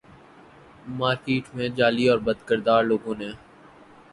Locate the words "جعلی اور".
1.71-2.19